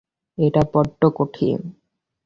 [0.37, 1.59] এটা বড্ড কঠিন।